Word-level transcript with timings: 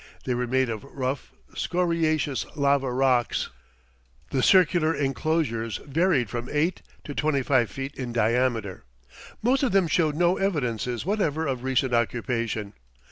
They 0.23 0.33
were 0.33 0.47
made 0.47 0.67
of 0.67 0.83
rough, 0.83 1.31
scoriaceous 1.53 2.47
lava 2.55 2.91
rocks. 2.91 3.51
The 4.31 4.41
circular 4.41 4.95
enclosures 4.95 5.77
varied 5.85 6.27
from 6.27 6.49
8 6.51 6.81
to 7.03 7.13
25 7.13 7.69
feet 7.69 7.93
in 7.93 8.11
diameter. 8.11 8.85
Most 9.43 9.61
of 9.61 9.73
them 9.73 9.87
showed 9.87 10.15
no 10.15 10.37
evidences 10.39 11.05
whatever 11.05 11.45
of 11.45 11.63
recent 11.63 11.93
occupation. 11.93 12.73